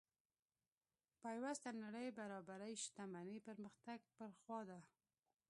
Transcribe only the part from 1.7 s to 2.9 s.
نړۍ برابرۍ